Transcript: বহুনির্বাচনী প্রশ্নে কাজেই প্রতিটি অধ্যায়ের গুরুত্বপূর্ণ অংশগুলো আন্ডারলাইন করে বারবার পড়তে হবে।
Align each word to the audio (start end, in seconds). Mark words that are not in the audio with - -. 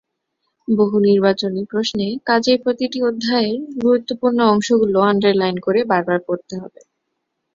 বহুনির্বাচনী 0.67 1.61
প্রশ্নে 1.65 2.07
কাজেই 2.25 2.59
প্রতিটি 2.63 2.99
অধ্যায়ের 3.09 3.55
গুরুত্বপূর্ণ 3.83 4.39
অংশগুলো 4.51 4.97
আন্ডারলাইন 5.11 5.57
করে 5.59 5.79
বারবার 5.91 6.19
পড়তে 6.27 6.53
হবে। 6.61 6.79